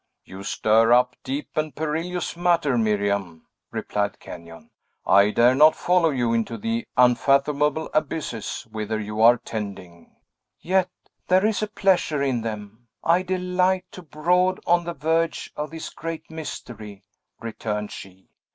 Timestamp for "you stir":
0.23-0.91